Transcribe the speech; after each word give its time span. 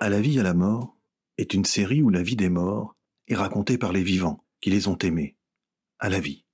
À 0.00 0.08
la 0.08 0.20
vie, 0.20 0.40
à 0.40 0.42
la 0.42 0.54
mort 0.54 0.96
est 1.38 1.54
une 1.54 1.64
série 1.64 2.02
où 2.02 2.10
la 2.10 2.22
vie 2.22 2.36
des 2.36 2.48
morts 2.48 2.96
est 3.28 3.36
racontée 3.36 3.78
par 3.78 3.92
les 3.92 4.02
vivants 4.02 4.44
qui 4.60 4.70
les 4.70 4.88
ont 4.88 4.98
aimés. 4.98 5.36
À 5.98 6.08
la 6.08 6.18
vie, 6.18 6.44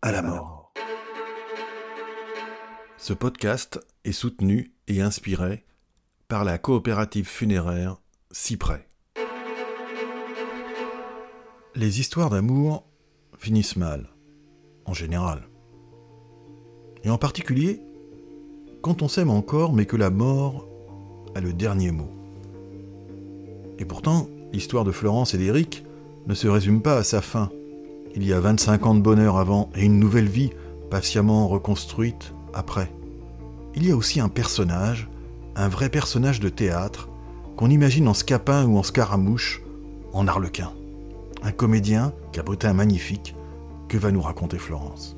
à 0.00 0.12
la 0.12 0.22
mort. 0.22 0.72
Ce 2.96 3.12
podcast 3.12 3.80
est 4.04 4.12
soutenu 4.12 4.74
et 4.86 5.00
inspiré 5.00 5.64
par 6.28 6.44
la 6.44 6.58
coopérative 6.58 7.26
funéraire 7.26 8.00
Cyprès. 8.30 8.88
Les 11.74 12.00
histoires 12.00 12.30
d'amour 12.30 12.88
finissent 13.38 13.76
mal, 13.76 14.08
en 14.84 14.94
général. 14.94 15.48
Et 17.04 17.10
en 17.10 17.18
particulier, 17.18 17.82
quand 18.86 19.02
on 19.02 19.08
s'aime 19.08 19.30
encore 19.30 19.72
mais 19.72 19.84
que 19.84 19.96
la 19.96 20.10
mort 20.10 20.68
a 21.34 21.40
le 21.40 21.52
dernier 21.52 21.90
mot. 21.90 22.08
Et 23.80 23.84
pourtant, 23.84 24.28
l'histoire 24.52 24.84
de 24.84 24.92
Florence 24.92 25.34
et 25.34 25.38
d'Éric 25.38 25.84
ne 26.28 26.34
se 26.34 26.46
résume 26.46 26.80
pas 26.80 26.96
à 26.96 27.02
sa 27.02 27.20
fin. 27.20 27.50
Il 28.14 28.24
y 28.24 28.32
a 28.32 28.38
25 28.38 28.86
ans 28.86 28.94
de 28.94 29.00
bonheur 29.00 29.38
avant 29.38 29.70
et 29.74 29.84
une 29.84 29.98
nouvelle 29.98 30.28
vie 30.28 30.50
patiemment 30.88 31.48
reconstruite 31.48 32.32
après. 32.54 32.92
Il 33.74 33.84
y 33.84 33.90
a 33.90 33.96
aussi 33.96 34.20
un 34.20 34.28
personnage, 34.28 35.08
un 35.56 35.66
vrai 35.66 35.88
personnage 35.88 36.38
de 36.38 36.48
théâtre, 36.48 37.08
qu'on 37.56 37.70
imagine 37.70 38.06
en 38.06 38.14
scapin 38.14 38.66
ou 38.66 38.78
en 38.78 38.84
scaramouche, 38.84 39.62
en 40.12 40.28
arlequin. 40.28 40.70
Un 41.42 41.50
comédien 41.50 42.12
cabotin 42.30 42.72
magnifique 42.72 43.34
que 43.88 43.98
va 43.98 44.12
nous 44.12 44.22
raconter 44.22 44.58
Florence. 44.58 45.15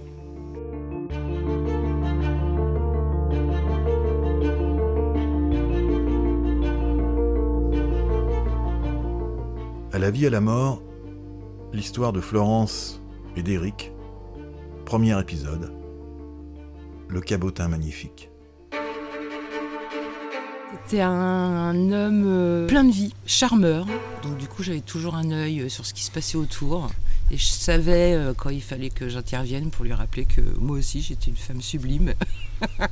La 9.98 10.12
vie 10.12 10.28
à 10.28 10.30
la 10.30 10.40
mort, 10.40 10.80
l'histoire 11.72 12.12
de 12.12 12.20
Florence 12.20 13.02
et 13.34 13.42
d'Éric, 13.42 13.90
premier 14.86 15.18
épisode, 15.18 15.72
le 17.08 17.20
cabotin 17.20 17.66
magnifique. 17.66 18.30
C'était 20.70 21.00
un, 21.00 21.74
homme 21.90 22.24
euh, 22.28 22.68
plein 22.68 22.84
de 22.84 22.92
vie, 22.92 23.12
charmeur. 23.26 23.88
Donc 24.22 24.38
du 24.38 24.46
coup, 24.46 24.62
j'avais 24.62 24.82
toujours 24.82 25.16
un 25.16 25.32
œil 25.32 25.62
euh, 25.62 25.68
sur 25.68 25.84
ce 25.84 25.92
qui 25.92 26.04
se 26.04 26.12
passait 26.12 26.38
autour. 26.38 26.88
Et 27.32 27.36
je 27.36 27.46
savais 27.46 28.14
euh, 28.14 28.34
quand 28.34 28.50
il 28.50 28.62
fallait 28.62 28.90
que 28.90 29.08
j'intervienne 29.08 29.70
pour 29.70 29.84
lui 29.84 29.92
rappeler 29.92 30.26
que 30.26 30.40
moi 30.60 30.78
aussi, 30.78 31.02
j'étais 31.02 31.28
une 31.32 31.36
femme 31.36 31.60
sublime. 31.60 32.14
Ah, 32.78 32.86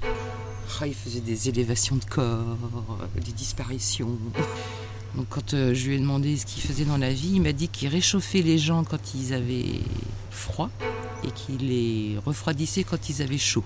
il 0.86 0.94
faisait 0.94 1.20
des 1.20 1.50
élévations 1.50 1.96
de 1.96 2.04
corps, 2.06 2.56
des 3.16 3.32
disparitions. 3.32 4.16
Donc 5.14 5.26
quand 5.30 5.54
euh, 5.54 5.74
je 5.74 5.88
lui 5.88 5.96
ai 5.96 5.98
demandé 5.98 6.36
ce 6.36 6.46
qu'il 6.46 6.62
faisait 6.62 6.84
dans 6.84 6.98
la 6.98 7.10
vie, 7.10 7.32
il 7.34 7.42
m'a 7.42 7.52
dit 7.52 7.68
qu'il 7.68 7.88
réchauffait 7.88 8.42
les 8.42 8.58
gens 8.58 8.84
quand 8.84 9.14
ils 9.14 9.34
avaient 9.34 9.80
froid 10.30 10.70
et 11.24 11.30
qu'il 11.30 11.68
les 11.68 12.16
refroidissait 12.24 12.84
quand 12.84 13.08
ils 13.08 13.22
avaient 13.22 13.38
chaud. 13.38 13.64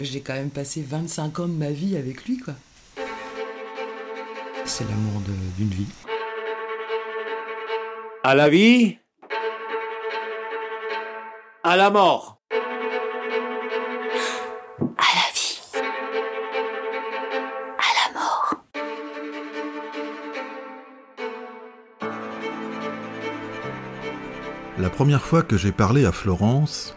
J'ai 0.00 0.20
quand 0.20 0.34
même 0.34 0.50
passé 0.50 0.84
25 0.86 1.40
ans 1.40 1.48
de 1.48 1.52
ma 1.52 1.70
vie 1.70 1.96
avec 1.96 2.24
lui, 2.24 2.38
quoi. 2.38 2.54
C'est 4.64 4.84
l'amour 4.88 5.20
d'une 5.58 5.68
vie. 5.68 5.86
À 8.24 8.34
la 8.34 8.48
vie, 8.48 8.98
à 11.64 11.76
la 11.76 11.90
mort. 11.90 12.41
La 24.82 24.90
première 24.90 25.22
fois 25.22 25.44
que 25.44 25.56
j'ai 25.56 25.70
parlé 25.70 26.04
à 26.04 26.10
Florence, 26.10 26.96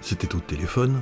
c'était 0.00 0.34
au 0.34 0.40
téléphone, 0.40 1.00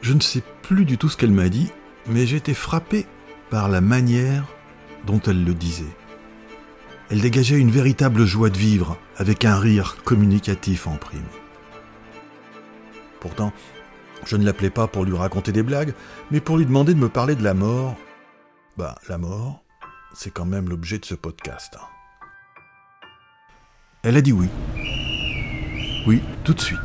je 0.00 0.14
ne 0.14 0.20
sais 0.20 0.42
plus 0.62 0.86
du 0.86 0.96
tout 0.96 1.10
ce 1.10 1.18
qu'elle 1.18 1.30
m'a 1.30 1.50
dit, 1.50 1.70
mais 2.06 2.24
j'étais 2.24 2.54
frappé 2.54 3.04
par 3.50 3.68
la 3.68 3.82
manière 3.82 4.46
dont 5.04 5.20
elle 5.26 5.44
le 5.44 5.52
disait. 5.52 5.94
Elle 7.10 7.20
dégageait 7.20 7.58
une 7.58 7.70
véritable 7.70 8.24
joie 8.24 8.48
de 8.48 8.56
vivre, 8.56 8.96
avec 9.18 9.44
un 9.44 9.58
rire 9.58 9.98
communicatif 10.06 10.86
en 10.86 10.96
prime. 10.96 11.20
Pourtant, 13.20 13.52
je 14.24 14.38
ne 14.38 14.44
l'appelais 14.46 14.70
pas 14.70 14.86
pour 14.86 15.04
lui 15.04 15.14
raconter 15.14 15.52
des 15.52 15.62
blagues, 15.62 15.92
mais 16.30 16.40
pour 16.40 16.56
lui 16.56 16.64
demander 16.64 16.94
de 16.94 16.98
me 16.98 17.10
parler 17.10 17.34
de 17.34 17.44
la 17.44 17.52
mort. 17.52 17.94
Bah, 18.78 18.94
la 19.06 19.18
mort, 19.18 19.62
c'est 20.14 20.32
quand 20.32 20.46
même 20.46 20.70
l'objet 20.70 20.98
de 20.98 21.04
ce 21.04 21.14
podcast. 21.14 21.76
Elle 24.02 24.16
a 24.16 24.22
dit 24.22 24.32
oui. 24.32 24.48
Oui, 26.06 26.22
tout 26.44 26.54
de 26.54 26.60
suite. 26.60 26.78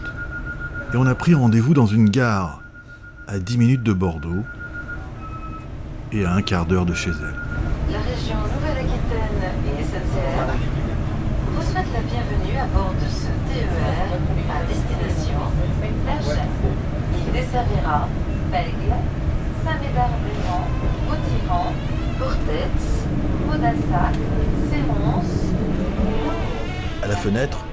Et 0.93 0.97
on 0.97 1.05
a 1.05 1.15
pris 1.15 1.33
rendez-vous 1.33 1.73
dans 1.73 1.85
une 1.85 2.09
gare 2.09 2.61
à 3.27 3.39
10 3.39 3.57
minutes 3.57 3.83
de 3.83 3.93
Bordeaux 3.93 4.43
et 6.11 6.25
à 6.25 6.33
un 6.33 6.41
quart 6.41 6.65
d'heure 6.65 6.85
de 6.85 6.93
chez 6.93 7.11
elle. 7.11 7.93
La 7.93 7.99
région 7.99 8.35
Nouvelle-Aquitaine 8.35 9.41
et 9.67 9.83
SNCF 9.83 10.57
vous 11.47 11.61
souhaite 11.61 11.87
la 11.93 12.01
bienvenue 12.01 12.57
à 12.59 12.65
bord 12.67 12.93
de 12.93 13.09
ce 13.09 13.27
TER 13.53 13.69
à 14.51 14.63
destination 14.67 15.39
d'Agen. 16.05 16.49
Il 17.17 17.31
desservira 17.31 18.09
Bègle, 18.51 18.95
Saint-Médard-Blément, 19.63 20.67
Autiran, 21.09 21.73
Portets, 22.19 22.83
Monassac, 23.47 24.15
Sérons. 24.69 25.23
À 27.01 27.07
la 27.07 27.15
fenêtre, 27.15 27.65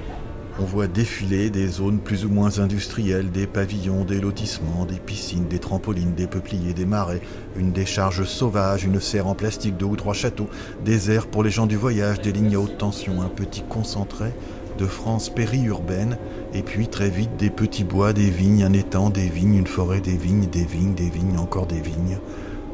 on 0.59 0.65
voit 0.65 0.87
défiler 0.87 1.49
des 1.49 1.67
zones 1.67 1.99
plus 1.99 2.25
ou 2.25 2.29
moins 2.29 2.59
industrielles, 2.59 3.31
des 3.31 3.47
pavillons, 3.47 4.05
des 4.05 4.19
lotissements, 4.19 4.85
des 4.85 4.99
piscines, 4.99 5.47
des 5.47 5.57
trampolines, 5.57 6.13
des 6.13 6.27
peupliers, 6.27 6.73
des 6.73 6.85
marais, 6.85 7.21
une 7.57 7.71
décharge 7.71 8.23
sauvage, 8.23 8.83
une 8.83 8.99
serre 8.99 9.27
en 9.27 9.33
plastique, 9.33 9.77
deux 9.77 9.87
ou 9.87 9.95
trois 9.95 10.13
châteaux, 10.13 10.49
des 10.85 11.09
airs 11.09 11.27
pour 11.27 11.43
les 11.43 11.49
gens 11.49 11.65
du 11.65 11.75
voyage, 11.75 12.21
des 12.21 12.31
lignes 12.31 12.55
à 12.55 12.59
haute 12.59 12.77
tension, 12.77 13.21
un 13.21 13.29
petit 13.29 13.63
concentré 13.67 14.31
de 14.77 14.85
France 14.85 15.29
périurbaine, 15.29 16.17
et 16.53 16.61
puis 16.61 16.87
très 16.87 17.09
vite 17.09 17.35
des 17.37 17.49
petits 17.49 17.83
bois, 17.83 18.13
des 18.13 18.29
vignes, 18.29 18.63
un 18.63 18.73
étang, 18.73 19.09
des 19.09 19.29
vignes, 19.29 19.55
une 19.55 19.67
forêt, 19.67 20.01
des 20.01 20.17
vignes, 20.17 20.47
des 20.47 20.65
vignes, 20.65 20.93
des 20.93 21.09
vignes, 21.09 21.37
encore 21.37 21.67
des 21.67 21.81
vignes. 21.81 22.19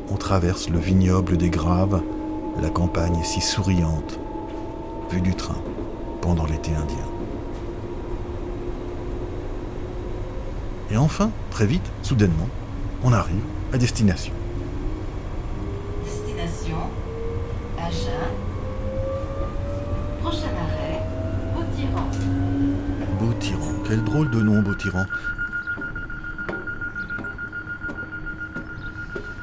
On 0.10 0.16
traverse 0.16 0.70
le 0.70 0.80
vignoble 0.80 1.38
des 1.38 1.50
Graves, 1.50 2.02
la 2.62 2.70
campagne 2.70 3.20
si 3.24 3.42
souriante, 3.42 4.20
vue 5.12 5.22
du 5.22 5.34
train, 5.36 5.62
pendant 6.22 6.46
l'été 6.46 6.72
indien. 6.72 7.19
Et 10.92 10.98
enfin, 10.98 11.32
très 11.52 11.66
vite, 11.66 11.92
soudainement, 12.02 12.48
on 13.04 13.14
arrive 13.14 13.44
à 13.72 13.78
destination. 13.78 14.34
Destination 16.04 16.78
Agen. 17.78 18.32
Prochain 20.22 20.48
arrêt, 20.48 21.04
Beau-Tyran. 21.56 22.10
Beau-Tyran, 23.20 23.84
quel 23.88 24.04
drôle 24.04 24.32
de 24.32 24.42
nom, 24.42 24.62
Beau-Tyran. 24.62 25.06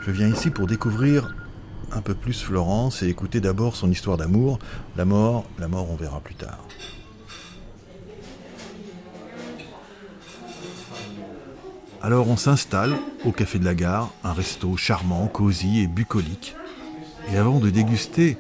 Je 0.03 0.11
viens 0.11 0.29
ici 0.29 0.51
pour 0.51 0.67
découvrir 0.67 1.35
un 1.93 2.01
peu 2.01 2.15
plus 2.15 2.43
Florence 2.43 3.03
et 3.03 3.09
écouter 3.09 3.41
d'abord 3.41 3.77
son 3.77 3.91
histoire 3.91 4.17
d'amour. 4.17 4.59
La 4.97 5.05
mort, 5.05 5.45
la 5.59 5.69
mort, 5.69 5.91
on 5.91 5.97
verra 5.97 6.21
plus 6.21 6.35
tard. 6.35 6.65
Alors 12.03 12.29
on 12.29 12.37
s'installe 12.37 12.97
au 13.25 13.33
café 13.33 13.59
de 13.59 13.65
la 13.65 13.75
gare, 13.75 14.13
un 14.23 14.33
resto 14.33 14.77
charmant, 14.77 15.27
cosy 15.27 15.81
et 15.81 15.87
bucolique. 15.87 16.55
Et 17.33 17.37
avant 17.37 17.59
de 17.59 17.71
déguster 17.71 18.37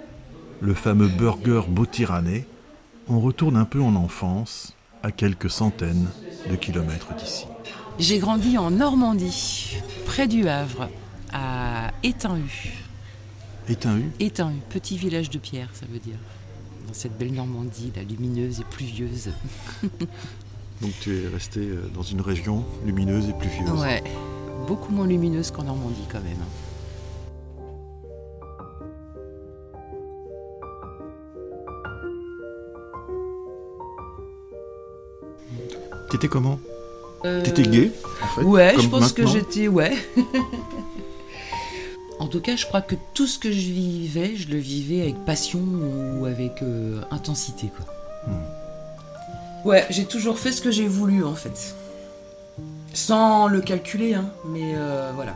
le 0.61 0.75
fameux 0.75 1.09
burger 1.09 1.63
Beau-Tyranné, 1.69 2.47
on 3.09 3.21
retourne 3.21 3.57
un 3.57 3.65
peu 3.65 3.81
en 3.81 3.95
enfance, 3.95 4.77
à 5.03 5.13
quelques 5.13 5.51
centaines 5.51 6.09
de 6.51 6.57
kilomètres 6.57 7.15
d'ici. 7.15 7.47
J'ai 7.99 8.19
grandi 8.19 8.59
en 8.59 8.71
Normandie, 8.71 9.77
près 10.05 10.27
du 10.27 10.49
Havre, 10.49 10.89
à 11.33 11.93
Étain-Hu. 12.03 12.73
Étain-Hu 13.69 14.11
Étain-Hu, 14.21 14.57
petit 14.69 14.97
village 14.97 15.31
de 15.31 15.39
pierre, 15.39 15.71
ça 15.75 15.87
veut 15.91 15.99
dire. 15.99 16.19
Dans 16.87 16.95
cette 16.95 17.17
belle 17.19 17.33
Normandie, 17.33 17.93
la 17.97 18.03
lumineuse 18.03 18.61
et 18.61 18.65
pluvieuse. 18.65 19.31
Donc 20.83 20.93
tu 21.01 21.25
es 21.25 21.29
resté 21.29 21.61
euh, 21.61 21.89
dans 21.95 22.03
une 22.03 22.21
région 22.21 22.65
lumineuse 22.85 23.29
et 23.29 23.33
pluvieuse. 23.33 23.81
Ouais, 23.81 24.03
beaucoup 24.67 24.93
moins 24.93 25.07
lumineuse 25.07 25.51
qu'en 25.51 25.63
Normandie 25.65 26.05
quand 26.11 26.21
même. 26.21 26.37
T'étais 36.11 36.29
comment 36.29 36.59
Euh, 37.25 37.43
T'étais 37.43 37.63
gay, 37.65 37.93
en 38.23 38.27
fait 38.27 38.43
Ouais, 38.43 38.75
je 38.79 38.89
pense 38.89 39.13
que 39.13 39.27
j'étais. 39.27 39.69
Ouais. 39.69 39.93
en 42.21 42.29
tout 42.29 42.41
cas, 42.41 42.57
je 42.57 42.67
crois 42.67 42.83
que 42.83 42.95
tout 43.15 43.27
ce 43.27 43.39
que 43.39 43.51
je 43.51 43.71
vivais, 43.71 44.37
je 44.37 44.49
le 44.49 44.59
vivais 44.59 45.03
avec 45.03 45.25
passion 45.25 45.61
ou 46.21 46.27
avec 46.27 46.63
euh, 46.63 47.01
intensité, 47.11 47.71
quoi. 47.77 47.87
Hmm. 48.27 48.43
Ouais, 49.67 49.85
j'ai 49.91 50.05
toujours 50.07 50.39
fait 50.39 50.53
ce 50.53 50.61
que 50.63 50.71
j'ai 50.71 50.87
voulu, 50.87 51.25
en 51.25 51.35
fait. 51.35 51.75
Sans 52.95 53.49
le 53.49 53.61
calculer, 53.61 54.15
hein, 54.15 54.31
mais 54.47 54.75
euh, 54.77 55.11
voilà. 55.15 55.35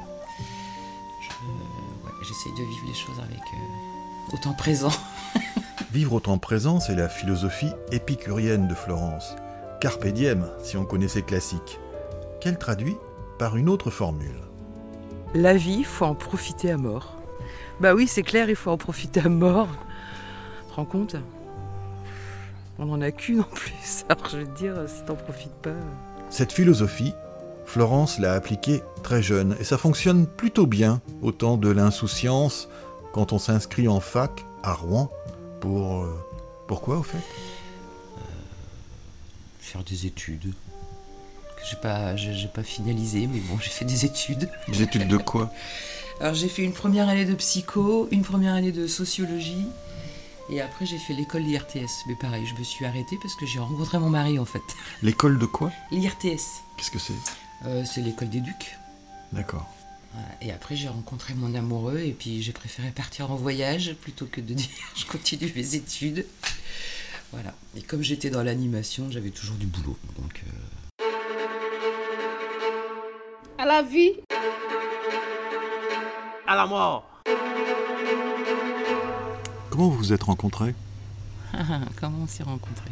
Je- 1.20 2.06
ouais, 2.06 2.12
J'essaye 2.22 2.52
de 2.52 2.62
vivre 2.70 2.86
les 2.86 2.94
choses 2.94 3.18
avec 3.18 3.40
euh, 3.40 4.34
autant 4.36 4.52
présent. 4.54 4.92
Vivre 5.92 6.12
au 6.12 6.20
temps 6.20 6.38
présent, 6.38 6.78
c'est 6.78 6.94
la 6.94 7.08
philosophie 7.08 7.72
épicurienne 7.90 8.68
de 8.68 8.74
Florence. 8.76 9.34
Carpe 9.80 10.06
diem, 10.06 10.46
si 10.62 10.76
on 10.76 10.84
connaît 10.84 11.08
ses 11.08 11.22
classiques. 11.22 11.80
Qu'elle 12.40 12.56
traduit 12.58 12.96
par 13.40 13.56
une 13.56 13.68
autre 13.68 13.90
formule. 13.90 14.38
La 15.34 15.54
vie, 15.56 15.82
faut 15.82 16.04
en 16.04 16.14
profiter 16.14 16.70
à 16.70 16.76
mort. 16.76 17.16
Bah 17.80 17.94
oui, 17.94 18.06
c'est 18.06 18.22
clair, 18.22 18.48
il 18.48 18.54
faut 18.54 18.70
en 18.70 18.76
profiter 18.76 19.18
à 19.20 19.28
mort. 19.28 19.66
Tu 20.66 20.70
te 20.70 20.74
rends 20.76 20.84
compte 20.84 21.16
On 22.80 22.86
n'en 22.86 23.00
a 23.02 23.10
qu'une 23.12 23.40
en 23.40 23.44
plus. 23.44 24.04
Alors 24.08 24.28
je 24.30 24.38
veux 24.38 24.46
te 24.46 24.58
dire, 24.58 24.74
si 24.88 25.04
t'en 25.04 25.14
profites 25.14 25.52
pas. 25.62 25.76
Cette 26.30 26.50
philosophie, 26.50 27.12
Florence 27.66 28.18
l'a 28.18 28.32
appliquée 28.32 28.82
très 29.02 29.22
jeune 29.22 29.54
et 29.60 29.64
ça 29.64 29.76
fonctionne 29.76 30.26
plutôt 30.26 30.66
bien 30.66 31.02
au 31.22 31.30
temps 31.30 31.58
de 31.58 31.68
l'insouciance 31.68 32.68
quand 33.12 33.32
on 33.32 33.38
s'inscrit 33.38 33.86
en 33.86 34.00
fac 34.00 34.44
à 34.62 34.72
Rouen 34.72 35.10
pour... 35.60 36.04
euh, 36.04 36.18
pourquoi 36.66 36.98
au 36.98 37.02
fait? 37.02 37.18
Faire 39.60 39.84
des 39.84 40.06
études. 40.06 40.52
Que 41.56 41.62
j'ai 41.68 41.76
pas, 41.76 42.16
j'ai 42.16 42.32
j'ai 42.32 42.48
pas 42.48 42.62
finalisé, 42.62 43.26
mais 43.26 43.40
bon, 43.40 43.58
j'ai 43.60 43.70
fait 43.70 43.84
des 43.84 44.04
études. 44.06 44.48
Des 44.68 44.82
études 44.82 45.06
de 45.06 45.16
quoi? 45.18 45.50
Alors 46.20 46.34
j'ai 46.34 46.48
fait 46.48 46.62
une 46.62 46.72
première 46.72 47.08
année 47.08 47.24
de 47.24 47.34
psycho, 47.34 48.08
une 48.10 48.22
première 48.22 48.54
année 48.54 48.72
de 48.72 48.86
sociologie. 48.86 49.66
Et 50.50 50.60
après 50.60 50.84
j'ai 50.84 50.98
fait 50.98 51.14
l'école 51.14 51.42
l'IRTS. 51.42 52.04
Mais 52.08 52.16
pareil, 52.16 52.44
je 52.44 52.54
me 52.54 52.64
suis 52.64 52.84
arrêtée 52.84 53.16
parce 53.22 53.34
que 53.36 53.46
j'ai 53.46 53.60
rencontré 53.60 53.98
mon 53.98 54.10
mari 54.10 54.38
en 54.38 54.44
fait. 54.44 54.62
L'école 55.02 55.38
de 55.38 55.46
quoi? 55.46 55.70
L'IRTS, 55.92 56.62
Qu'est-ce 56.76 56.90
que 56.90 56.98
c'est? 56.98 57.14
Euh, 57.66 57.84
c'est 57.84 58.00
l'école 58.00 58.28
des 58.30 58.40
ducs. 58.40 58.76
D'accord. 59.32 59.66
Et 60.42 60.50
après, 60.50 60.74
j'ai 60.74 60.88
rencontré 60.88 61.34
mon 61.34 61.54
amoureux 61.54 62.00
et 62.00 62.10
puis 62.10 62.42
j'ai 62.42 62.50
préféré 62.50 62.90
partir 62.90 63.30
en 63.30 63.36
voyage 63.36 63.94
plutôt 64.00 64.26
que 64.26 64.40
de 64.40 64.54
dire 64.54 64.68
je 64.96 65.04
continue 65.06 65.52
mes 65.54 65.74
études. 65.76 66.26
Voilà. 67.32 67.54
Et 67.76 67.82
comme 67.82 68.02
j'étais 68.02 68.28
dans 68.28 68.42
l'animation, 68.42 69.08
j'avais 69.10 69.30
toujours 69.30 69.54
du 69.56 69.66
boulot. 69.66 69.96
Donc, 70.18 70.42
euh, 70.46 71.04
à 73.58 73.66
la 73.66 73.82
vie, 73.82 74.14
À 76.46 76.56
la 76.56 76.66
mort. 76.66 77.19
Comment 79.70 79.88
vous 79.88 79.96
vous 79.96 80.12
êtes 80.12 80.24
rencontrés 80.24 80.74
comment 82.00 82.18
on 82.24 82.26
s'est 82.26 82.42
rencontrés? 82.42 82.90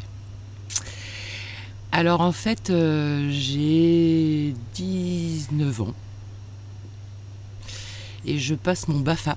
Alors, 1.92 2.20
en 2.20 2.32
fait, 2.32 2.70
euh, 2.70 3.28
j'ai 3.30 4.54
19 4.74 5.80
ans 5.80 5.94
et 8.24 8.38
je 8.38 8.54
passe 8.54 8.88
mon 8.88 9.00
BAFA. 9.00 9.36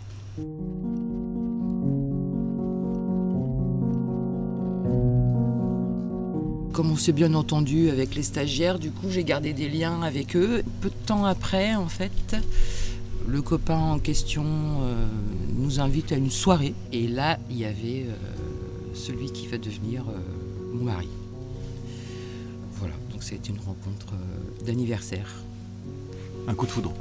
Comme 6.74 6.92
on 6.92 6.96
s'est 6.96 7.12
bien 7.12 7.34
entendu 7.34 7.90
avec 7.90 8.16
les 8.16 8.24
stagiaires, 8.24 8.80
du 8.80 8.92
coup 8.92 9.10
j'ai 9.10 9.24
gardé 9.24 9.54
des 9.54 9.70
liens 9.70 10.02
avec 10.02 10.36
eux. 10.36 10.64
Peu 10.82 10.90
de 10.90 10.96
temps 11.06 11.26
après, 11.26 11.76
en 11.76 11.88
fait, 11.88 12.36
le 13.28 13.42
copain 13.42 13.78
en 13.78 14.00
question 14.00 14.44
euh, 14.46 15.06
nous 15.58 15.80
invite 15.80 16.12
à 16.12 16.16
une 16.16 16.30
soirée. 16.32 16.74
Et 16.92 17.08
là, 17.08 17.38
il 17.50 17.58
y 17.58 17.66
avait 17.66 18.06
euh, 18.08 18.14
celui 18.94 19.32
qui 19.32 19.48
va 19.48 19.58
devenir 19.58 20.04
euh, 20.10 20.14
mon 20.74 20.84
mari. 20.86 21.08
Voilà, 22.80 22.94
donc 23.12 23.24
c'était 23.24 23.50
une 23.50 23.60
rencontre 23.60 24.14
d'anniversaire. 24.66 25.28
Un 26.48 26.54
coup 26.56 26.66
de 26.66 26.72
foudre. 26.72 26.94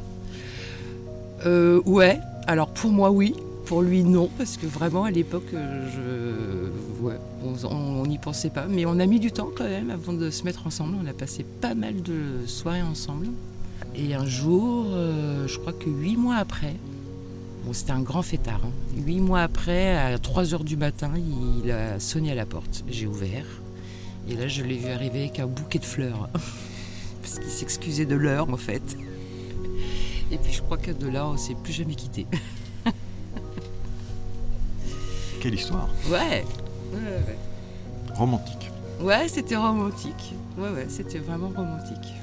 Ouais, 1.86 2.20
alors 2.46 2.68
pour 2.68 2.90
moi 2.90 3.10
oui, 3.10 3.34
pour 3.64 3.80
lui 3.80 4.02
non, 4.04 4.28
parce 4.36 4.58
que 4.58 4.66
vraiment 4.66 5.04
à 5.04 5.10
l'époque 5.10 5.46
je, 5.52 6.68
ouais, 7.02 7.18
on- 7.42 7.66
on 7.66 8.06
n'y 8.06 8.18
pensait 8.18 8.50
pas, 8.50 8.66
mais 8.66 8.84
on 8.84 8.98
a 8.98 9.06
mis 9.06 9.18
du 9.20 9.32
temps 9.32 9.48
quand 9.56 9.64
même 9.64 9.88
avant 9.90 10.12
de 10.12 10.28
se 10.28 10.44
mettre 10.44 10.66
ensemble. 10.66 10.96
On 11.02 11.06
a 11.06 11.14
passé 11.14 11.44
pas 11.62 11.74
mal 11.74 12.02
de 12.02 12.46
soirées 12.46 12.82
ensemble. 12.82 13.28
Et 13.94 14.14
un 14.14 14.26
jour, 14.26 14.86
euh, 14.90 15.46
je 15.46 15.58
crois 15.58 15.72
que 15.72 15.88
huit 15.88 16.16
mois 16.16 16.36
après, 16.36 16.74
bon 17.64 17.72
c'était 17.72 17.92
un 17.92 18.02
grand 18.02 18.22
fêtard, 18.22 18.60
hein. 18.64 18.70
huit 18.96 19.20
mois 19.20 19.40
après, 19.40 19.96
à 19.96 20.18
3 20.18 20.54
heures 20.54 20.64
du 20.64 20.76
matin, 20.76 21.10
il 21.62 21.70
a 21.70 21.98
sonné 21.98 22.30
à 22.32 22.34
la 22.34 22.46
porte. 22.46 22.84
J'ai 22.88 23.06
ouvert, 23.06 23.46
et 24.28 24.34
là 24.34 24.48
je 24.48 24.62
l'ai 24.62 24.76
vu 24.76 24.90
arriver 24.90 25.20
avec 25.24 25.40
un 25.40 25.46
bouquet 25.46 25.78
de 25.78 25.84
fleurs, 25.84 26.28
parce 27.22 27.38
qu'il 27.38 27.50
s'excusait 27.50 28.06
de 28.06 28.16
l'heure 28.16 28.48
en 28.50 28.56
fait. 28.56 28.96
Et 30.32 30.38
puis 30.38 30.52
je 30.52 30.62
crois 30.62 30.78
que 30.78 30.92
de 30.92 31.08
là, 31.08 31.26
on 31.26 31.36
s'est 31.36 31.56
plus 31.62 31.72
jamais 31.72 31.94
quitté. 31.96 32.26
Quelle 35.40 35.54
histoire 35.54 35.88
Ouais. 36.08 36.44
Ouais, 36.92 36.98
ouais. 37.26 37.38
Romantique. 38.14 38.70
Ouais, 39.00 39.26
c'était 39.28 39.56
romantique. 39.56 40.34
Ouais, 40.56 40.68
ouais, 40.70 40.86
c'était 40.88 41.18
vraiment 41.18 41.48
romantique. 41.48 42.14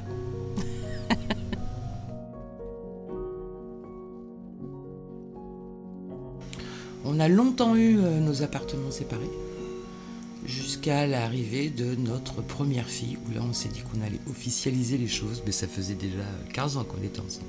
On 7.17 7.19
a 7.19 7.27
longtemps 7.29 7.75
eu 7.75 7.97
euh, 7.97 8.19
nos 8.19 8.43
appartements 8.43 8.91
séparés, 8.91 9.31
jusqu'à 10.45 11.07
l'arrivée 11.07 11.71
de 11.71 11.95
notre 11.95 12.43
première 12.43 12.87
fille, 12.87 13.17
où 13.27 13.33
là 13.33 13.41
on 13.41 13.53
s'est 13.53 13.69
dit 13.69 13.81
qu'on 13.81 14.05
allait 14.05 14.19
officialiser 14.29 14.99
les 14.99 15.07
choses, 15.07 15.41
mais 15.43 15.51
ça 15.51 15.67
faisait 15.67 15.95
déjà 15.95 16.23
15 16.53 16.77
ans 16.77 16.83
qu'on 16.83 17.01
était 17.03 17.19
ensemble. 17.19 17.47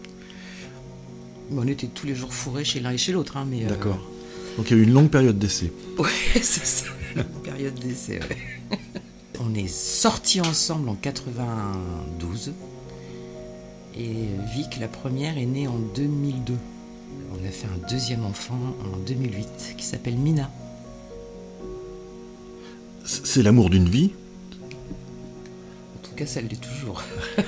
Mais 1.51 1.61
on 1.61 1.67
était 1.67 1.87
tous 1.87 2.07
les 2.07 2.15
jours 2.15 2.33
fourrés 2.33 2.65
chez 2.65 2.81
l'un 2.81 2.93
et 2.93 2.97
chez 2.99 3.13
l'autre, 3.13 3.37
hein, 3.37 3.47
mais... 3.47 3.67
euh, 3.67 3.69
D'accord. 3.69 3.99
Donc 4.57 4.71
il 4.71 4.77
y 4.79 4.81
a 4.81 4.83
eu 4.83 4.87
une 4.87 4.95
longue 4.95 5.11
période 5.11 5.39
d'essai. 5.39 5.71
Ouais, 5.99 6.09
c'est 6.41 6.65
ça, 6.65 6.87
la 7.15 7.25
période 7.25 7.75
d'essai. 7.79 8.21
ouais. 8.21 8.79
On 9.41 9.55
est 9.55 9.69
sortis 9.69 10.41
ensemble 10.41 10.89
en 10.89 10.95
92. 10.95 12.53
Et 13.99 14.15
Vic, 14.55 14.79
la 14.81 14.89
première, 14.89 15.37
est 15.37 15.45
née 15.45 15.69
en 15.69 15.79
2002. 15.95 16.55
On 17.33 17.47
a 17.47 17.51
fait 17.51 17.67
un 17.67 17.89
deuxième 17.89 18.25
enfant 18.25 18.59
en 18.85 18.97
2008 19.07 19.75
qui 19.77 19.85
s'appelle 19.85 20.17
Mina. 20.17 20.51
C'est 23.05 23.43
l'amour 23.43 23.71
d'une 23.71 23.89
vie? 23.89 24.11
En 25.97 26.07
tout 26.07 26.15
cas, 26.15 26.27
ça 26.27 26.41
l'est 26.41 26.61
toujours. 26.61 27.03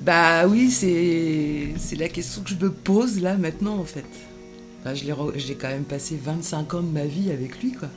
bah 0.00 0.46
oui, 0.48 0.70
c'est 0.70 1.96
la 1.96 2.08
question 2.08 2.42
que 2.42 2.50
je 2.50 2.56
me 2.56 2.72
pose 2.72 3.20
là 3.20 3.36
maintenant 3.36 3.78
en 3.78 3.84
fait. 3.84 4.04
Enfin, 4.80 4.94
j'ai 4.94 5.54
quand 5.54 5.68
même 5.68 5.84
passé 5.84 6.18
25 6.22 6.74
ans 6.74 6.82
de 6.82 6.90
ma 6.90 7.04
vie 7.04 7.30
avec 7.30 7.62
lui 7.62 7.72
quoi. 7.72 7.88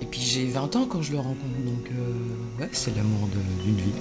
Et 0.00 0.06
puis 0.06 0.20
j'ai 0.20 0.46
20 0.46 0.76
ans 0.76 0.86
quand 0.86 1.02
je 1.02 1.12
le 1.12 1.18
rencontre, 1.18 1.60
donc 1.64 1.88
euh, 1.90 2.60
ouais, 2.60 2.68
c'est 2.72 2.94
l'amour 2.96 3.28
d'une 3.28 3.76
vie. 3.76 3.92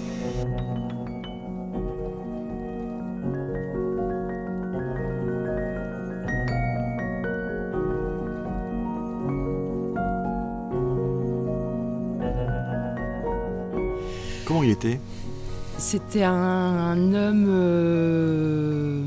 C'était 15.78 16.24
un, 16.24 17.14
homme 17.14 17.46
euh, 17.48 19.04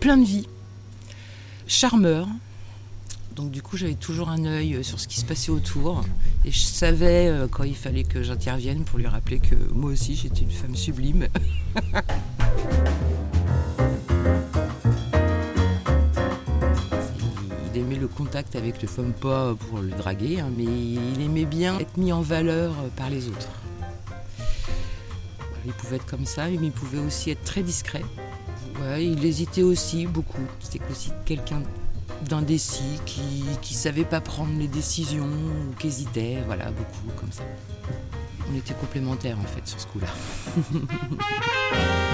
plein 0.00 0.16
de 0.16 0.24
vie, 0.24 0.46
charmeur. 1.66 2.28
Donc 3.34 3.50
du 3.50 3.62
coup, 3.62 3.76
j'avais 3.76 3.94
toujours 3.94 4.28
un 4.28 4.44
œil 4.44 4.84
sur 4.84 5.00
ce 5.00 5.08
qui 5.08 5.18
se 5.18 5.24
passait 5.24 5.50
autour. 5.50 6.04
Et 6.44 6.52
je 6.52 6.60
savais 6.60 7.26
euh, 7.28 7.48
quand 7.48 7.64
il 7.64 7.74
fallait 7.74 8.04
que 8.04 8.22
j'intervienne 8.22 8.84
pour 8.84 8.98
lui 8.98 9.06
rappeler 9.06 9.40
que 9.40 9.56
moi 9.72 9.90
aussi, 9.90 10.14
j'étais 10.14 10.42
une 10.42 10.50
femme 10.50 10.76
sublime. 10.76 11.26
Il 17.74 17.80
aimait 17.80 17.96
le 17.96 18.06
contact 18.06 18.54
avec 18.54 18.80
les 18.80 18.86
femmes, 18.86 19.12
pas 19.12 19.52
pour 19.56 19.80
le 19.80 19.90
draguer, 19.90 20.38
hein, 20.38 20.48
mais 20.56 20.62
il 20.62 21.20
aimait 21.20 21.44
bien 21.44 21.76
être 21.80 21.96
mis 21.96 22.12
en 22.12 22.20
valeur 22.20 22.72
par 22.96 23.10
les 23.10 23.26
autres. 23.26 23.63
Il 25.66 25.72
pouvait 25.72 25.96
être 25.96 26.06
comme 26.06 26.26
ça, 26.26 26.46
mais 26.48 26.58
il 26.62 26.72
pouvait 26.72 26.98
aussi 26.98 27.30
être 27.30 27.42
très 27.44 27.62
discret. 27.62 28.02
Ouais, 28.80 29.04
il 29.06 29.24
hésitait 29.24 29.62
aussi 29.62 30.06
beaucoup. 30.06 30.42
C'était 30.60 30.80
aussi 30.90 31.10
quelqu'un 31.24 31.62
d'indécis, 32.28 33.00
qui 33.06 33.44
qui 33.62 33.74
savait 33.74 34.04
pas 34.04 34.20
prendre 34.20 34.58
les 34.58 34.68
décisions, 34.68 35.24
ou 35.24 35.74
qui 35.78 35.86
hésitait, 35.88 36.42
voilà, 36.46 36.70
beaucoup 36.70 37.10
comme 37.18 37.32
ça. 37.32 37.44
On 38.50 38.56
était 38.56 38.74
complémentaires 38.74 39.38
en 39.38 39.46
fait 39.46 39.66
sur 39.66 39.80
ce 39.80 39.86
coup-là. 39.86 40.08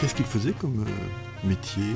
Qu'est-ce 0.00 0.14
qu'il 0.14 0.26
faisait 0.26 0.52
comme 0.52 0.84
euh, 0.86 1.48
métier? 1.48 1.94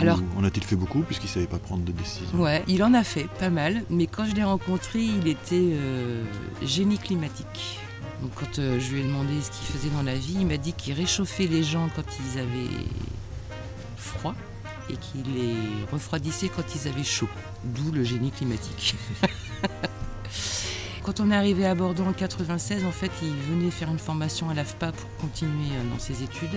Alors- 0.00 0.20
En 0.38 0.44
a-t-il 0.44 0.64
fait 0.64 0.76
beaucoup 0.76 1.00
puisqu'il 1.02 1.28
savait 1.28 1.46
pas 1.46 1.58
prendre 1.58 1.84
de 1.84 1.92
décision? 1.92 2.38
Ouais, 2.40 2.64
il 2.66 2.82
en 2.82 2.94
a 2.94 3.04
fait 3.04 3.28
pas 3.38 3.50
mal, 3.50 3.82
mais 3.90 4.06
quand 4.06 4.24
je 4.24 4.34
l'ai 4.34 4.44
rencontré, 4.44 5.00
il 5.02 5.28
était 5.28 5.54
euh, 5.72 6.24
génie 6.62 6.98
climatique. 6.98 7.78
Donc 8.22 8.32
quand 8.34 8.58
euh, 8.58 8.78
je 8.80 8.92
lui 8.92 9.00
ai 9.00 9.04
demandé 9.04 9.32
ce 9.42 9.50
qu'il 9.50 9.66
faisait 9.66 9.90
dans 9.94 10.02
la 10.02 10.14
vie, 10.14 10.36
il 10.40 10.46
m'a 10.46 10.56
dit 10.56 10.72
qu'il 10.72 10.94
réchauffait 10.94 11.46
les 11.46 11.62
gens 11.62 11.88
quand 11.94 12.04
ils 12.34 12.38
avaient 12.38 12.84
froid 13.96 14.34
et 14.90 14.94
qu'il 14.96 15.22
les 15.34 15.54
refroidissait 15.92 16.48
quand 16.48 16.62
ils 16.74 16.88
avaient 16.88 17.04
chaud. 17.04 17.28
D'où 17.64 17.92
le 17.92 18.02
génie 18.04 18.30
climatique. 18.30 18.94
Quand 21.02 21.18
on 21.18 21.32
est 21.32 21.36
arrivé 21.36 21.66
à 21.66 21.74
Bordeaux 21.74 22.04
en 22.04 22.12
96, 22.12 22.84
en 22.84 22.92
fait, 22.92 23.10
il 23.24 23.34
venait 23.50 23.72
faire 23.72 23.90
une 23.90 23.98
formation 23.98 24.50
à 24.50 24.54
l'AFPA 24.54 24.92
pour 24.92 25.16
continuer 25.16 25.70
euh, 25.74 25.90
dans 25.92 25.98
ses 25.98 26.22
études. 26.22 26.56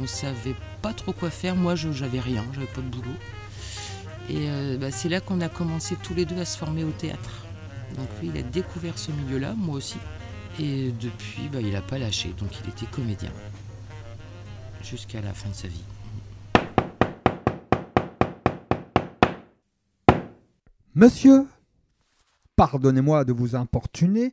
On 0.00 0.06
savait 0.06 0.56
pas 0.82 0.92
trop 0.92 1.12
quoi 1.12 1.30
faire. 1.30 1.54
Moi, 1.56 1.74
j'avais 1.76 2.20
rien, 2.20 2.44
j'avais 2.52 2.66
pas 2.66 2.80
de 2.80 2.88
boulot. 2.88 3.16
Et 4.28 4.48
euh, 4.48 4.76
bah, 4.78 4.90
c'est 4.90 5.08
là 5.08 5.20
qu'on 5.20 5.40
a 5.40 5.48
commencé 5.48 5.96
tous 6.02 6.14
les 6.14 6.24
deux 6.24 6.38
à 6.38 6.44
se 6.44 6.56
former 6.56 6.84
au 6.84 6.90
théâtre. 6.90 7.46
Donc 7.96 8.08
lui, 8.20 8.30
il 8.34 8.38
a 8.38 8.42
découvert 8.42 8.98
ce 8.98 9.12
milieu-là, 9.12 9.54
moi 9.56 9.76
aussi. 9.76 9.98
Et 10.58 10.90
depuis, 10.92 11.48
bah, 11.52 11.60
il 11.60 11.72
n'a 11.72 11.82
pas 11.82 11.98
lâché. 11.98 12.30
Donc 12.38 12.50
il 12.62 12.70
était 12.70 12.86
comédien. 12.86 13.30
Jusqu'à 14.82 15.20
la 15.20 15.32
fin 15.32 15.48
de 15.48 15.54
sa 15.54 15.68
vie. 15.68 15.84
Monsieur, 20.94 21.46
pardonnez-moi 22.56 23.24
de 23.24 23.32
vous 23.32 23.56
importuner, 23.56 24.32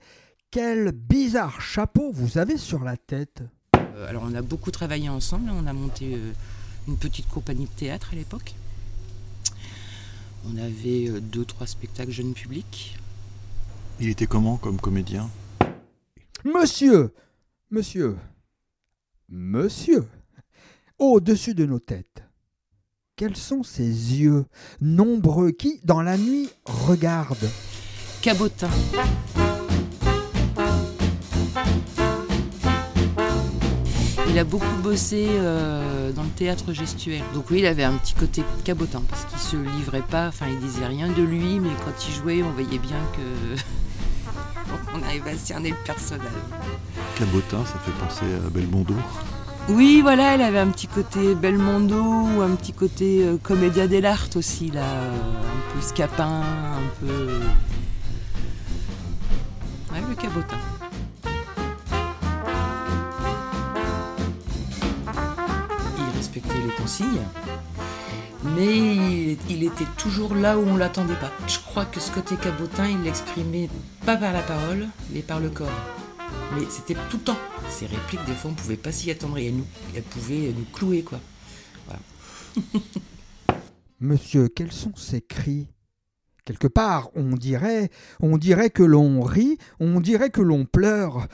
quel 0.52 0.92
bizarre 0.92 1.60
chapeau 1.60 2.12
vous 2.12 2.38
avez 2.38 2.58
sur 2.58 2.84
la 2.84 2.98
tête. 2.98 3.42
Euh, 4.02 4.08
alors 4.08 4.24
on 4.26 4.34
a 4.34 4.42
beaucoup 4.42 4.72
travaillé 4.72 5.10
ensemble. 5.10 5.50
On 5.52 5.68
a 5.68 5.74
monté 5.74 6.16
euh, 6.16 6.32
une 6.88 6.98
petite 6.98 7.28
compagnie 7.28 7.66
de 7.66 7.72
théâtre 7.72 8.10
à 8.14 8.16
l'époque. 8.16 8.56
On 10.46 10.58
avait 10.58 11.08
euh, 11.08 11.20
deux, 11.20 11.46
trois 11.46 11.68
spectacles 11.68 12.12
jeunes 12.12 12.34
publics. 12.34 12.98
Il 14.00 14.10
était 14.10 14.28
comment 14.28 14.58
comme 14.58 14.80
comédien? 14.80 15.30
Monsieur, 16.44 17.14
monsieur, 17.70 18.18
monsieur, 19.30 20.08
au-dessus 20.98 21.54
de 21.54 21.68
nos 21.68 21.78
têtes, 21.78 22.24
quels 23.16 23.36
sont 23.36 23.62
ces 23.62 23.84
yeux 23.84 24.46
nombreux 24.80 25.52
qui, 25.52 25.80
dans 25.84 26.02
la 26.02 26.18
nuit, 26.18 26.50
regardent? 26.66 27.50
Cabotin. 28.24 28.72
Il 34.32 34.40
a 34.40 34.46
beaucoup 34.46 34.78
bossé 34.82 35.28
euh, 35.30 36.14
dans 36.14 36.24
le 36.24 36.30
théâtre 36.30 36.72
gestuel. 36.72 37.22
Donc 37.34 37.52
oui, 37.52 37.60
il 37.60 37.66
avait 37.66 37.84
un 37.84 37.98
petit 37.98 38.14
côté 38.14 38.44
cabotin 38.64 39.02
parce 39.10 39.26
qu'il 39.26 39.38
se 39.38 39.58
livrait 39.58 40.04
pas, 40.10 40.30
enfin 40.30 40.46
il 40.50 40.58
disait 40.62 40.86
rien 40.86 41.10
de 41.10 41.22
lui, 41.22 41.60
mais 41.60 41.72
quand 41.84 42.08
il 42.08 42.14
jouait, 42.14 42.42
on 42.42 42.50
voyait 42.52 42.80
bien 42.80 42.96
que 43.14 43.62
on 44.96 45.04
arrivait 45.04 45.32
à 45.32 45.38
cerner 45.38 45.72
le 45.72 45.76
personnage. 45.86 46.30
Cabotin, 47.20 47.66
ça 47.66 47.78
fait 47.80 47.92
penser 48.00 48.24
à 48.46 48.50
Belmondo. 48.50 48.96
Oui, 49.68 50.00
voilà, 50.02 50.36
elle 50.36 50.42
avait 50.44 50.60
un 50.60 50.70
petit 50.70 50.88
côté 50.88 51.36
Belmondo 51.36 52.02
ou 52.02 52.42
un 52.42 52.56
petit 52.56 52.72
côté 52.72 53.26
euh, 53.26 53.36
comédia 53.38 53.88
dell'arte 53.88 54.38
aussi, 54.38 54.72
là, 54.72 54.82
euh, 54.82 55.10
un 55.10 55.74
peu 55.74 55.82
scapin, 55.82 56.42
un 56.42 57.06
peu. 57.06 57.42
Ouais, 59.94 60.02
le 60.08 60.16
cabotin. 60.16 60.58
Les 66.62 66.74
consignes, 66.74 67.22
mais 68.56 69.36
il, 69.50 69.64
était 69.64 69.86
toujours 69.98 70.36
là 70.36 70.58
où 70.58 70.64
on 70.64 70.78
l'attendait 70.78 71.16
pas. 71.16 71.32
Je 71.48 71.60
crois 71.60 71.86
que 71.86 72.00
ce 72.00 72.12
côté 72.12 72.36
cabotin, 72.36 72.88
il 72.88 73.04
l'exprimait 73.04 73.70
pas 74.06 74.18
par 74.18 74.34
la 74.34 74.42
parole, 74.42 74.88
mais 75.14 75.22
par 75.22 75.40
le 75.40 75.50
corps. 75.50 75.70
Mais 76.56 76.66
c'était 76.70 76.96
tout 77.10 77.18
le 77.18 77.24
temps. 77.24 77.38
Ces 77.70 77.86
répliques, 77.86 78.26
des 78.26 78.34
fois, 78.34 78.52
on 78.52 78.54
pouvait 78.56 78.78
pas 78.78 78.92
s'y 78.92 79.12
attendre 79.12 79.38
et 79.38 79.48
elles, 79.48 79.56
nous, 79.56 79.68
elles 79.96 80.04
pouvaient 80.04 80.54
nous 80.58 80.66
clouer, 80.74 81.04
quoi. 81.04 81.20
Monsieur, 84.00 84.48
quels 84.48 84.72
sont 84.72 84.96
ces 84.96 85.22
cris? 85.22 85.68
Quelque 86.44 86.68
part, 86.68 87.10
on 87.16 87.36
dirait, 87.36 87.92
on 88.20 88.38
dirait 88.38 88.72
que 88.72 88.84
l'on 88.84 89.22
rit, 89.22 89.58
on 89.80 90.02
dirait 90.02 90.32
que 90.32 90.42
l'on 90.42 90.66
pleure, 90.66 91.28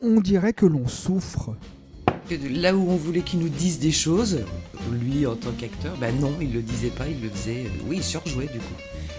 on 0.00 0.20
dirait 0.20 0.54
que 0.54 0.64
l'on 0.64 0.88
souffre. 0.88 1.54
Là 2.30 2.74
où 2.74 2.88
on 2.90 2.96
voulait 2.96 3.20
qu'il 3.20 3.40
nous 3.40 3.48
dise 3.50 3.78
des 3.78 3.92
choses, 3.92 4.40
lui 4.92 5.26
en 5.26 5.36
tant 5.36 5.52
qu'acteur, 5.52 5.94
bah 5.98 6.10
non, 6.12 6.32
il 6.40 6.52
le 6.54 6.62
disait 6.62 6.88
pas, 6.90 7.06
il 7.06 7.20
le 7.22 7.28
faisait. 7.28 7.66
euh, 7.66 7.82
Oui, 7.86 7.96
il 7.98 8.02
surjouait 8.04 8.46
du 8.46 8.58
coup. 8.58 8.74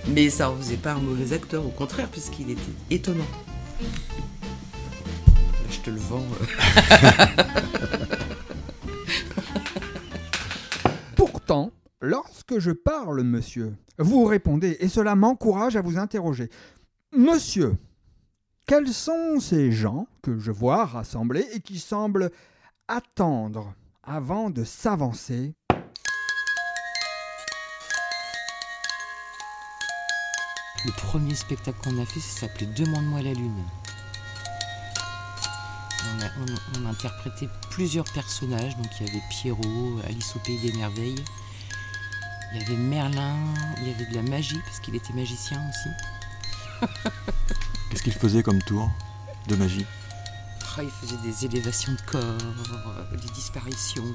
Mais 0.07 0.29
ça 0.29 0.49
en 0.51 0.55
faisait 0.57 0.75
pas 0.77 0.93
un 0.93 0.99
mauvais 0.99 1.33
acteur, 1.33 1.65
au 1.65 1.69
contraire, 1.69 2.09
puisqu'il 2.09 2.49
était 2.51 2.61
étonnant. 2.89 3.25
Je 5.69 5.79
te 5.79 5.89
le 5.91 5.97
vends. 5.97 6.23
euh. 6.41 6.45
Pourtant, 11.15 11.71
lorsque 12.01 12.59
je 12.59 12.71
parle, 12.71 13.21
monsieur, 13.23 13.73
vous 13.99 14.25
répondez, 14.25 14.77
et 14.79 14.87
cela 14.87 15.15
m'encourage 15.15 15.75
à 15.75 15.81
vous 15.81 15.97
interroger. 15.97 16.49
Monsieur, 17.15 17.75
quels 18.67 18.87
sont 18.89 19.39
ces 19.39 19.71
gens 19.71 20.07
que 20.21 20.37
je 20.39 20.51
vois 20.51 20.85
rassemblés 20.85 21.45
et 21.53 21.59
qui 21.59 21.79
semblent 21.79 22.31
attendre 22.87 23.73
avant 24.03 24.49
de 24.49 24.63
s'avancer 24.63 25.53
Le 30.85 30.91
premier 30.91 31.33
spectacle 31.33 31.77
qu'on 31.83 31.99
a 32.01 32.05
fait, 32.05 32.19
ça 32.19 32.41
s'appelait 32.41 32.67
Demande-moi 32.67 33.21
la 33.23 33.33
lune. 33.33 33.63
On 36.07 36.21
a, 36.21 36.25
on- 36.39 36.79
on 36.81 36.85
a 36.85 36.89
interprété 36.89 37.49
plusieurs 37.71 38.05
personnages. 38.13 38.77
Donc 38.77 38.87
il 38.99 39.07
y 39.07 39.09
avait 39.09 39.23
Pierrot, 39.31 39.99
Alice 40.07 40.35
au 40.35 40.39
pays 40.39 40.59
des 40.59 40.73
merveilles. 40.77 41.23
Il 42.53 42.61
y 42.61 42.63
avait 42.65 42.75
Merlin, 42.77 43.35
il 43.81 43.87
y 43.87 43.93
avait 43.93 44.05
de 44.05 44.15
la 44.15 44.21
magie 44.21 44.59
parce 44.65 44.79
qu'il 44.79 44.95
était 44.95 45.13
magicien 45.13 45.59
aussi. 45.69 46.89
Qu'est-ce 47.89 48.03
qu'il 48.03 48.13
faisait 48.13 48.43
comme 48.43 48.61
tour 48.61 48.89
de 49.47 49.55
magie? 49.55 49.85
Il 50.83 50.89
faisait 50.89 51.17
des 51.23 51.45
élévations 51.45 51.93
de 51.93 52.01
corps, 52.11 52.21
euh, 52.21 53.17
des 53.17 53.29
disparitions. 53.33 54.03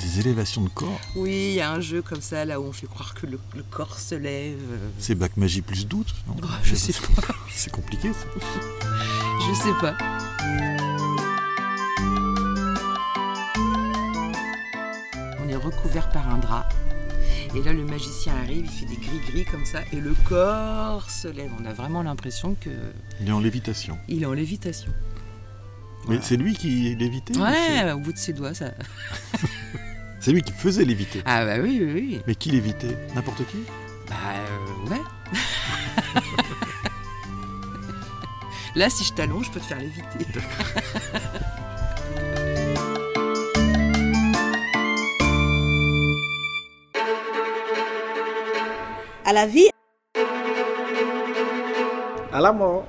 Des 0.00 0.20
élévations 0.20 0.62
de 0.62 0.68
corps 0.68 1.00
Oui, 1.16 1.32
il 1.50 1.54
y 1.54 1.60
a 1.60 1.72
un 1.72 1.80
jeu 1.80 2.02
comme 2.02 2.20
ça 2.20 2.44
là 2.44 2.60
où 2.60 2.64
on 2.66 2.72
fait 2.72 2.86
croire 2.86 3.14
que 3.14 3.26
le, 3.26 3.36
le 3.56 3.64
corps 3.64 3.98
se 3.98 4.14
lève. 4.14 4.56
euh, 4.70 4.88
C'est 5.00 5.16
bac 5.16 5.36
magie 5.36 5.60
plus 5.60 5.88
doute 5.88 6.14
non 6.28 6.36
Oh, 6.40 6.46
je 6.62 6.76
sais 6.76 6.92
pas. 6.92 7.34
C'est 7.52 7.72
compliqué 7.72 8.12
ça. 8.12 8.26
Je 9.48 9.54
sais 9.54 9.72
pas. 9.80 9.96
On 15.40 15.48
est 15.48 15.56
recouvert 15.56 16.08
par 16.10 16.28
un 16.32 16.38
drap. 16.38 16.68
Et 17.56 17.62
là, 17.62 17.72
le 17.72 17.82
magicien 17.84 18.34
arrive, 18.36 18.66
il 18.66 18.70
fait 18.70 18.86
des 18.86 18.96
gris-gris 18.96 19.44
comme 19.46 19.64
ça, 19.64 19.80
et 19.92 19.96
le 20.00 20.14
corps 20.28 21.10
se 21.10 21.28
lève. 21.28 21.50
On 21.60 21.64
a 21.64 21.72
vraiment 21.72 22.02
l'impression 22.02 22.54
que 22.60 22.68
Il 23.20 23.28
est 23.28 23.32
en 23.32 23.40
lévitation. 23.40 23.98
il 24.06 24.22
est 24.22 24.26
en 24.26 24.32
lévitation. 24.34 24.92
Mais 26.08 26.18
c'est 26.22 26.36
lui 26.36 26.54
qui 26.54 26.94
lévitait 26.94 27.36
ou 27.36 27.42
Ouais, 27.42 27.92
au 27.92 27.98
bout 27.98 28.12
de 28.12 28.18
ses 28.18 28.32
doigts, 28.32 28.54
ça. 28.54 28.70
c'est- 29.34 29.46
C'est 30.20 30.32
lui 30.32 30.42
qui 30.42 30.52
faisait 30.52 30.84
léviter. 30.84 31.22
Ah 31.24 31.44
bah 31.44 31.58
oui, 31.62 31.78
oui, 31.80 31.92
oui. 31.94 32.20
Mais 32.26 32.34
qui 32.34 32.50
lévitait? 32.50 32.96
N'importe 33.14 33.46
qui? 33.46 33.58
Bah 34.08 34.16
euh, 34.34 34.90
ouais. 34.90 35.00
Là, 38.74 38.90
si 38.90 39.04
je 39.04 39.12
t'allonge, 39.12 39.46
je 39.46 39.50
peux 39.52 39.60
te 39.60 39.64
faire 39.66 39.78
léviter. 39.78 40.26
à 49.24 49.32
la 49.32 49.46
vie, 49.46 49.68
À 52.32 52.40
la 52.40 52.52
mort. 52.52 52.84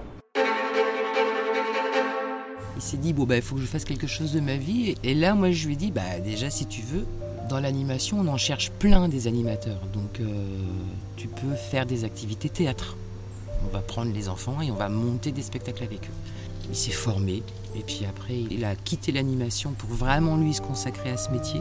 Il 2.79 2.81
s'est 2.81 2.95
dit, 2.95 3.12
bon, 3.12 3.25
bah, 3.25 3.36
il 3.36 3.41
faut 3.41 3.55
que 3.55 3.62
je 3.62 3.65
fasse 3.65 3.83
quelque 3.83 4.07
chose 4.07 4.31
de 4.31 4.39
ma 4.39 4.55
vie. 4.55 4.95
Et 5.03 5.13
là, 5.13 5.36
moi, 5.36 5.51
je 5.51 5.67
lui 5.67 5.74
ai 5.74 5.75
dit, 5.75 5.91
bah, 5.91 6.21
déjà, 6.24 6.50
si 6.50 6.65
tu 6.65 6.81
veux, 6.81 7.05
dans 7.50 7.59
l'animation, 7.59 8.21
on 8.21 8.27
en 8.29 8.38
cherche 8.38 8.71
plein 8.71 9.09
des 9.09 9.27
animateurs. 9.27 9.81
Donc, 9.91 10.21
euh, 10.21 10.45
tu 11.17 11.27
peux 11.27 11.55
faire 11.55 11.86
des 11.86 12.05
activités 12.05 12.48
théâtre. 12.48 12.95
On 13.65 13.74
va 13.74 13.81
prendre 13.81 14.13
les 14.13 14.29
enfants 14.29 14.62
et 14.62 14.71
on 14.71 14.75
va 14.75 14.88
monter 14.88 15.33
des 15.33 15.41
spectacles 15.41 15.83
avec 15.83 16.05
eux. 16.05 16.69
Il 16.69 16.75
s'est 16.75 16.91
formé. 16.91 17.43
Et 17.75 17.81
puis 17.81 18.05
après, 18.07 18.39
il 18.50 18.63
a 18.63 18.75
quitté 18.77 19.12
l'animation 19.12 19.74
pour 19.74 19.89
vraiment, 19.89 20.38
lui, 20.38 20.53
se 20.53 20.62
consacrer 20.62 21.09
à 21.12 21.17
ce 21.17 21.31
métier. 21.31 21.59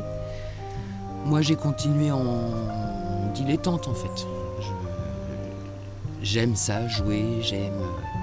Moi, 1.24 1.42
j'ai 1.42 1.56
continué 1.56 2.12
en 2.12 3.32
dilettante, 3.34 3.88
en 3.88 3.94
fait. 3.94 4.24
J'aime 6.22 6.54
ça, 6.54 6.86
jouer, 6.86 7.24
j'aime 7.42 7.72
euh, 7.72 8.17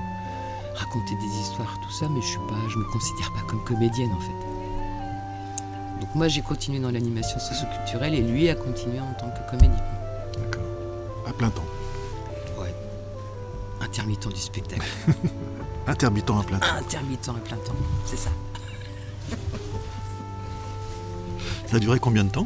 raconter 0.75 1.15
des 1.15 1.39
histoires, 1.39 1.79
tout 1.81 1.91
ça, 1.91 2.07
mais 2.09 2.21
je 2.21 2.27
suis 2.27 2.39
pas, 2.39 2.67
je 2.69 2.77
me 2.77 2.85
considère 2.85 3.31
pas 3.33 3.41
comme 3.47 3.63
comédienne 3.63 4.11
en 4.11 4.19
fait. 4.19 6.01
Donc 6.01 6.13
moi 6.15 6.27
j'ai 6.27 6.41
continué 6.41 6.79
dans 6.79 6.91
l'animation 6.91 7.39
socioculturelle 7.39 8.13
et 8.13 8.21
lui 8.21 8.49
a 8.49 8.55
continué 8.55 8.99
en 8.99 9.13
tant 9.13 9.29
que 9.29 9.49
comédien. 9.49 9.83
D'accord. 10.37 10.63
À 11.27 11.33
plein 11.33 11.49
temps. 11.49 11.65
Ouais. 12.59 12.73
Intermittent 13.81 14.27
du 14.33 14.41
spectacle. 14.41 14.85
Intermittent 15.87 16.31
à 16.31 16.43
plein 16.43 16.59
temps. 16.59 16.75
Intermittent 16.77 17.29
à 17.29 17.33
plein 17.33 17.57
temps, 17.57 17.75
c'est 18.05 18.17
ça. 18.17 18.29
Ça 21.67 21.77
a 21.77 21.79
duré 21.79 21.99
combien 21.99 22.23
de 22.23 22.29
temps? 22.29 22.45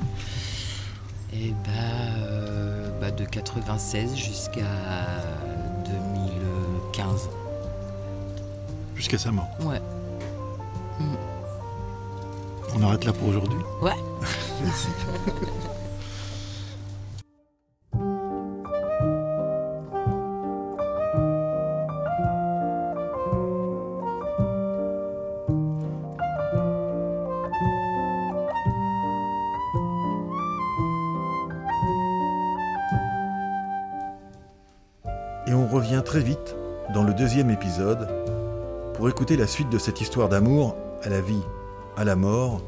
Et 1.34 1.52
bah, 1.66 1.72
euh, 2.20 3.00
bah, 3.00 3.12
de 3.12 3.26
96 3.26 4.16
jusqu'à 4.16 4.62
2015. 5.86 7.30
Jusqu'à 9.00 9.18
sa 9.18 9.32
mort. 9.32 9.48
Ouais. 9.62 9.82
On 12.75 12.84
arrête 12.84 13.06
là 13.06 13.13
pour 13.13 13.29
aujourd'hui 13.29 13.58
Ouais. 13.82 13.94
Et 35.48 35.53
on 35.53 35.65
revient 35.68 36.01
très 36.03 36.20
vite 36.20 36.58
dans 36.94 37.03
le 37.03 37.13
deuxième 37.13 37.50
épisode 37.50 38.10
pour 39.00 39.08
écouter 39.08 39.38
la 39.38 39.48
suite 39.48 39.70
de 39.70 39.77
cette 39.77 40.01
histoire 40.01 40.27
d'amour 40.27 40.75
à 41.03 41.08
la 41.08 41.22
vie, 41.22 41.46
à 41.96 42.03
la 42.03 42.18
mort, 42.18 42.62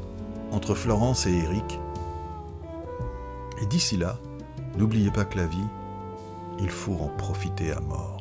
entre 0.50 0.74
Florence 0.74 1.26
et 1.26 1.34
Eric. 1.34 1.78
Et 3.60 3.66
d'ici 3.66 3.98
là, 3.98 4.16
n'oubliez 4.78 5.10
pas 5.10 5.26
que 5.26 5.36
la 5.36 5.44
vie, 5.44 5.68
il 6.58 6.70
faut 6.70 6.94
en 6.94 7.08
profiter 7.18 7.70
à 7.72 7.80
mort. 7.80 8.11